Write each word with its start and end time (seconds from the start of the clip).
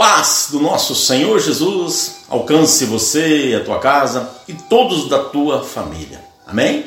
paz 0.00 0.46
do 0.50 0.58
nosso 0.58 0.94
Senhor 0.94 1.38
Jesus 1.38 2.22
alcance 2.30 2.86
você 2.86 3.54
a 3.60 3.62
tua 3.62 3.78
casa 3.80 4.30
e 4.48 4.54
todos 4.54 5.10
da 5.10 5.18
tua 5.24 5.62
família. 5.62 6.24
Amém? 6.46 6.86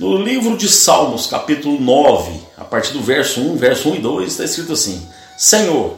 No 0.00 0.16
livro 0.16 0.56
de 0.56 0.68
Salmos, 0.68 1.28
capítulo 1.28 1.80
9, 1.80 2.32
a 2.58 2.64
partir 2.64 2.92
do 2.92 3.00
verso 3.00 3.40
1, 3.40 3.56
verso 3.56 3.90
1 3.90 3.94
e 3.94 3.98
2, 4.00 4.32
está 4.32 4.44
escrito 4.44 4.72
assim: 4.72 5.00
Senhor, 5.38 5.94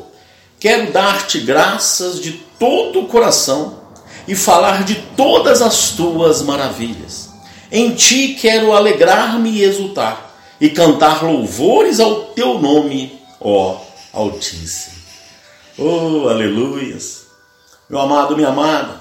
quero 0.61 0.93
dar-te 0.93 1.41
graças 1.41 2.21
de 2.21 2.33
todo 2.59 3.01
o 3.01 3.07
coração 3.07 3.81
e 4.29 4.35
falar 4.35 4.85
de 4.85 4.97
todas 5.17 5.63
as 5.63 5.93
tuas 5.93 6.43
maravilhas. 6.43 7.31
Em 7.71 7.95
ti 7.95 8.37
quero 8.39 8.75
alegrar-me 8.75 9.49
e 9.53 9.63
exultar 9.63 10.37
e 10.61 10.69
cantar 10.69 11.25
louvores 11.25 11.99
ao 11.99 12.25
teu 12.35 12.59
nome, 12.59 13.19
ó 13.41 13.79
Altíssimo. 14.13 15.02
Oh, 15.79 16.29
aleluias! 16.29 17.29
Meu 17.89 17.99
amado, 17.99 18.37
minha 18.37 18.49
amada, 18.49 19.01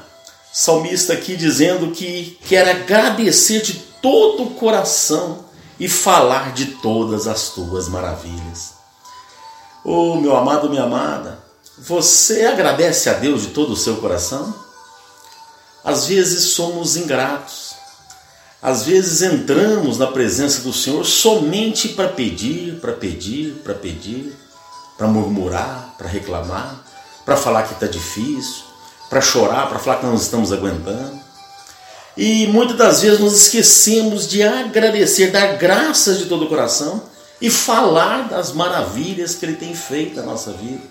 salmista 0.54 1.12
aqui 1.12 1.36
dizendo 1.36 1.92
que 1.92 2.40
quer 2.48 2.68
agradecer 2.70 3.62
de 3.62 3.74
todo 4.02 4.44
o 4.44 4.52
coração 4.52 5.46
e 5.78 5.90
falar 5.90 6.54
de 6.54 6.66
todas 6.82 7.28
as 7.28 7.50
tuas 7.50 7.90
maravilhas. 7.90 8.74
Oh, 9.84 10.16
meu 10.16 10.36
amado, 10.36 10.70
minha 10.70 10.84
amada, 10.84 11.40
você 11.78 12.46
agradece 12.46 13.10
a 13.10 13.14
Deus 13.14 13.42
de 13.42 13.48
todo 13.48 13.74
o 13.74 13.78
seu 13.78 13.98
coração? 13.98 14.56
Às 15.84 16.06
vezes 16.06 16.54
somos 16.54 16.96
ingratos. 16.96 17.72
Às 18.62 18.84
vezes 18.84 19.22
entramos 19.24 19.98
na 19.98 20.08
presença 20.08 20.62
do 20.62 20.72
Senhor 20.72 21.04
somente 21.04 21.90
para 21.90 22.08
pedir, 22.08 22.80
para 22.80 22.94
pedir, 22.94 23.56
para 23.64 23.74
pedir, 23.74 24.38
para 25.02 25.08
murmurar, 25.08 25.96
para 25.98 26.08
reclamar, 26.08 26.80
para 27.26 27.36
falar 27.36 27.64
que 27.64 27.74
está 27.74 27.88
difícil, 27.88 28.66
para 29.10 29.20
chorar, 29.20 29.68
para 29.68 29.80
falar 29.80 29.98
que 29.98 30.06
não 30.06 30.14
estamos 30.14 30.54
aguentando. 30.54 31.20
E 32.16 32.46
muitas 32.46 32.78
das 32.78 33.02
vezes 33.02 33.20
nos 33.20 33.34
esquecemos 33.34 34.28
de 34.28 34.44
agradecer, 34.44 35.32
dar 35.32 35.58
graças 35.58 36.20
de 36.20 36.26
todo 36.26 36.46
o 36.46 36.48
coração 36.48 37.02
e 37.42 37.50
falar 37.50 38.30
das 38.30 38.52
maravilhas 38.52 39.34
que 39.34 39.44
Ele 39.44 39.56
tem 39.56 39.74
feito 39.74 40.18
na 40.18 40.22
nossa 40.22 40.52
vida. 40.52 40.84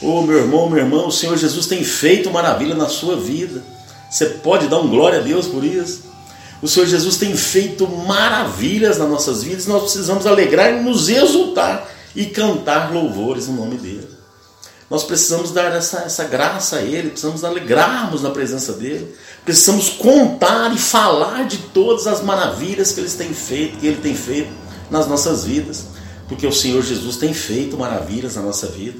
Oh, 0.00 0.22
meu 0.22 0.38
irmão, 0.38 0.70
meu 0.70 0.78
irmão, 0.78 1.08
o 1.08 1.12
Senhor 1.12 1.36
Jesus 1.36 1.66
tem 1.66 1.84
feito 1.84 2.30
maravilha 2.30 2.74
na 2.74 2.88
sua 2.88 3.16
vida. 3.16 3.62
Você 4.10 4.24
pode 4.24 4.66
dar 4.66 4.78
um 4.78 4.88
glória 4.88 5.18
a 5.18 5.22
Deus 5.22 5.46
por 5.46 5.62
isso. 5.62 6.04
O 6.62 6.66
Senhor 6.66 6.86
Jesus 6.86 7.18
tem 7.18 7.36
feito 7.36 7.86
maravilhas 7.86 8.96
nas 8.96 9.10
nossas 9.10 9.42
vidas, 9.42 9.66
nós 9.66 9.82
precisamos 9.82 10.26
alegrar 10.26 10.72
e 10.72 10.80
nos 10.80 11.10
exultar 11.10 11.99
e 12.14 12.26
cantar 12.26 12.92
louvores 12.92 13.48
no 13.48 13.54
nome 13.54 13.76
dele. 13.76 14.08
Nós 14.90 15.04
precisamos 15.04 15.52
dar 15.52 15.72
essa, 15.72 15.98
essa 15.98 16.24
graça 16.24 16.76
a 16.76 16.82
Ele, 16.82 17.10
precisamos 17.10 17.44
alegrarmos 17.44 18.22
na 18.22 18.30
presença 18.30 18.72
dEle, 18.72 19.14
precisamos 19.44 19.88
contar 19.88 20.74
e 20.74 20.78
falar 20.78 21.46
de 21.46 21.58
todas 21.58 22.08
as 22.08 22.20
maravilhas 22.20 22.90
que 22.90 22.98
Ele 22.98 23.08
tem 23.08 23.32
feito, 23.32 23.78
que 23.78 23.86
Ele 23.86 24.00
tem 24.00 24.16
feito 24.16 24.50
nas 24.90 25.06
nossas 25.06 25.44
vidas, 25.44 25.84
porque 26.28 26.44
o 26.44 26.52
Senhor 26.52 26.82
Jesus 26.82 27.16
tem 27.16 27.32
feito 27.32 27.78
maravilhas 27.78 28.34
na 28.34 28.42
nossa 28.42 28.66
vida. 28.66 28.98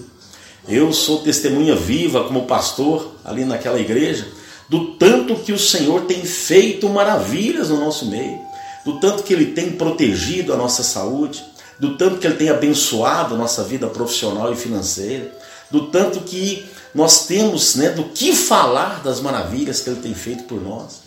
Eu 0.68 0.92
sou 0.92 1.22
testemunha 1.22 1.74
viva 1.74 2.22
como 2.22 2.46
pastor 2.46 3.16
ali 3.24 3.44
naquela 3.44 3.80
igreja, 3.80 4.28
do 4.68 4.94
tanto 4.94 5.34
que 5.34 5.52
o 5.52 5.58
Senhor 5.58 6.02
tem 6.02 6.24
feito 6.24 6.88
maravilhas 6.88 7.68
no 7.68 7.80
nosso 7.80 8.06
meio, 8.06 8.38
do 8.84 9.00
tanto 9.00 9.24
que 9.24 9.32
Ele 9.32 9.46
tem 9.46 9.72
protegido 9.72 10.52
a 10.52 10.56
nossa 10.56 10.84
saúde, 10.84 11.44
do 11.80 11.96
tanto 11.96 12.18
que 12.18 12.26
Ele 12.26 12.36
tem 12.36 12.50
abençoado 12.50 13.34
a 13.34 13.38
nossa 13.38 13.64
vida 13.64 13.86
profissional 13.86 14.52
e 14.52 14.56
financeira, 14.56 15.32
do 15.70 15.86
tanto 15.86 16.20
que 16.20 16.68
nós 16.94 17.26
temos 17.26 17.74
né, 17.76 17.88
do 17.88 18.04
que 18.04 18.34
falar 18.34 19.02
das 19.02 19.20
maravilhas 19.20 19.80
que 19.80 19.88
Ele 19.88 20.00
tem 20.00 20.14
feito 20.14 20.44
por 20.44 20.60
nós. 20.60 21.00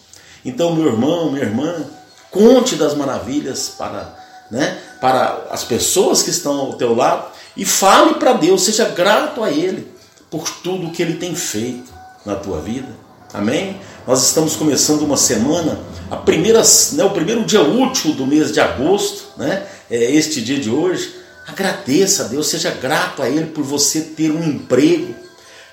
Então, 0.44 0.76
meu 0.76 0.88
irmão, 0.88 1.32
minha 1.32 1.46
irmã, 1.46 1.86
conte 2.32 2.76
das 2.76 2.96
maravilhas 2.96 3.70
para, 3.78 4.18
né, 4.50 4.80
para 5.00 5.48
as 5.52 5.64
pessoas 5.64 6.24
que 6.24 6.32
estão 6.32 6.60
ao 6.60 6.74
teu 6.74 6.96
lado 6.96 7.28
e 7.56 7.64
fale 7.64 8.16
para 8.16 8.34
Deus, 8.34 8.64
seja 8.64 8.86
grato 8.86 9.44
a 9.44 9.52
Ele 9.52 9.88
por 10.32 10.50
tudo 10.64 10.92
que 10.92 11.04
Ele 11.04 11.18
tem 11.18 11.36
feito 11.36 11.94
na 12.26 12.36
tua 12.36 12.60
vida. 12.60 12.90
Amém? 13.32 13.80
Nós 14.08 14.24
estamos 14.24 14.56
começando 14.56 15.02
uma 15.02 15.18
semana, 15.18 15.80
a 16.10 16.16
primeira, 16.16 16.62
né, 16.94 17.04
o 17.04 17.10
primeiro 17.12 17.44
dia 17.44 17.62
útil 17.62 18.14
do 18.14 18.26
mês 18.26 18.52
de 18.52 18.60
agosto, 18.60 19.26
né, 19.38 19.66
é 19.96 20.12
este 20.12 20.42
dia 20.42 20.60
de 20.60 20.72
hoje. 20.72 21.14
Agradeça 21.48 22.24
a 22.24 22.28
Deus, 22.28 22.48
seja 22.48 22.72
grato 22.72 23.22
a 23.22 23.30
Ele 23.30 23.48
por 23.48 23.64
você 23.64 24.02
ter 24.02 24.32
um 24.32 24.44
emprego, 24.44 25.14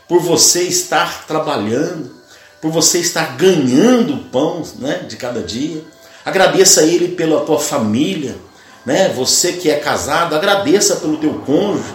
por 0.07 0.21
você 0.21 0.65
estar 0.65 1.27
trabalhando, 1.27 2.11
por 2.61 2.71
você 2.71 2.99
estar 2.99 3.37
ganhando 3.37 4.15
o 4.15 4.25
pão 4.25 4.63
né, 4.79 5.07
de 5.09 5.17
cada 5.17 5.43
dia. 5.43 5.83
Agradeça 6.25 6.83
a 6.83 6.85
Ele 6.85 7.09
pela 7.09 7.45
tua 7.47 7.59
família, 7.59 8.37
né? 8.85 9.09
Você 9.11 9.55
que 9.55 9.71
é 9.71 9.77
casado, 9.77 10.35
agradeça 10.35 10.97
pelo 10.97 11.17
teu 11.17 11.35
cônjuge. 11.47 11.95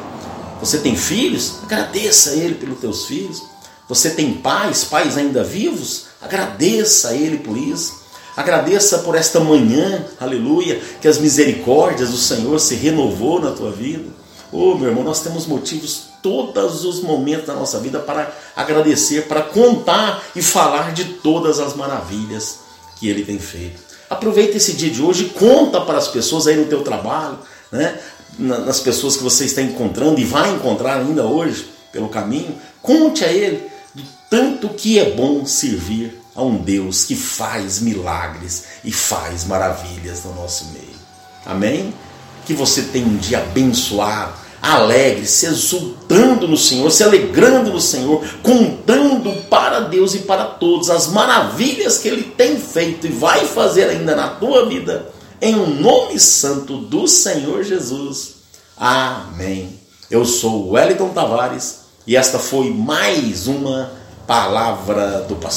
Você 0.59 0.79
tem 0.79 0.95
filhos? 0.95 1.59
Agradeça 1.63 2.31
a 2.31 2.33
Ele 2.33 2.55
pelos 2.55 2.79
teus 2.79 3.05
filhos. 3.05 3.43
Você 3.87 4.09
tem 4.09 4.33
pais, 4.33 4.83
pais 4.83 5.15
ainda 5.15 5.43
vivos? 5.43 6.05
Agradeça 6.19 7.09
a 7.09 7.13
Ele 7.13 7.37
por 7.37 7.55
isso. 7.55 8.04
Agradeça 8.35 8.99
por 8.99 9.15
esta 9.15 9.39
manhã, 9.39 10.05
aleluia, 10.19 10.81
que 11.01 11.07
as 11.07 11.17
misericórdias 11.17 12.09
do 12.09 12.17
Senhor 12.17 12.59
se 12.59 12.75
renovou 12.75 13.39
na 13.39 13.51
tua 13.51 13.71
vida. 13.71 14.03
Oh, 14.51 14.75
meu 14.75 14.89
irmão, 14.89 15.03
nós 15.03 15.21
temos 15.21 15.47
motivos 15.47 16.03
todos 16.21 16.83
os 16.83 17.01
momentos 17.01 17.45
da 17.45 17.53
nossa 17.53 17.79
vida 17.79 17.99
para 17.99 18.33
agradecer, 18.55 19.27
para 19.27 19.41
contar 19.41 20.21
e 20.35 20.41
falar 20.41 20.91
de 20.91 21.05
todas 21.05 21.59
as 21.59 21.75
maravilhas 21.75 22.59
que 22.97 23.07
Ele 23.07 23.23
tem 23.23 23.39
feito. 23.39 23.81
Aproveita 24.09 24.57
esse 24.57 24.73
dia 24.73 24.89
de 24.89 25.01
hoje 25.01 25.25
conta 25.25 25.81
para 25.81 25.97
as 25.97 26.07
pessoas 26.09 26.45
aí 26.45 26.57
no 26.57 26.65
teu 26.65 26.83
trabalho, 26.83 27.39
né? 27.71 27.97
nas 28.37 28.81
pessoas 28.81 29.15
que 29.15 29.23
você 29.23 29.45
está 29.45 29.61
encontrando 29.61 30.19
e 30.19 30.25
vai 30.25 30.49
encontrar 30.51 30.97
ainda 30.97 31.23
hoje 31.25 31.69
pelo 31.91 32.09
caminho. 32.09 32.55
Conte 32.81 33.23
a 33.23 33.31
Ele 33.31 33.63
do 33.93 34.03
tanto 34.29 34.69
que 34.69 34.99
é 34.99 35.11
bom 35.11 35.45
servir 35.45 36.24
a 36.35 36.43
um 36.43 36.57
Deus 36.57 37.05
que 37.05 37.15
faz 37.15 37.79
milagres 37.79 38.65
e 38.83 38.91
faz 38.91 39.45
maravilhas 39.45 40.25
no 40.25 40.35
nosso 40.35 40.65
meio. 40.73 40.95
Amém? 41.45 41.93
Que 42.45 42.53
você 42.53 42.81
tenha 42.83 43.07
um 43.07 43.15
dia 43.15 43.39
abençoado, 43.39 44.33
alegre, 44.61 45.25
se 45.25 45.45
exultando 45.45 46.47
no 46.47 46.57
Senhor, 46.57 46.91
se 46.91 47.03
alegrando 47.03 47.71
no 47.71 47.79
Senhor, 47.79 48.23
contando 48.43 49.31
para 49.49 49.81
Deus 49.81 50.15
e 50.15 50.19
para 50.19 50.45
todos 50.45 50.89
as 50.89 51.07
maravilhas 51.07 51.99
que 51.99 52.07
Ele 52.07 52.23
tem 52.23 52.59
feito 52.59 53.07
e 53.07 53.11
vai 53.11 53.45
fazer 53.45 53.89
ainda 53.89 54.15
na 54.15 54.29
tua 54.29 54.65
vida, 54.67 55.13
em 55.41 55.55
um 55.55 55.79
nome 55.79 56.19
santo 56.19 56.77
do 56.77 57.07
Senhor 57.07 57.63
Jesus. 57.63 58.35
Amém. 58.75 59.79
Eu 60.09 60.25
sou 60.25 60.71
Wellington 60.71 61.09
Tavares 61.09 61.85
e 62.05 62.15
esta 62.15 62.37
foi 62.39 62.71
mais 62.71 63.47
uma 63.47 63.91
palavra 64.27 65.21
do 65.21 65.35
pastor. 65.35 65.45